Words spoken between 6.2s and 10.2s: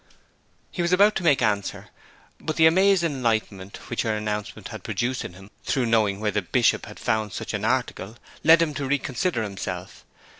the Bishop had found such an article, led him to reconsider himself.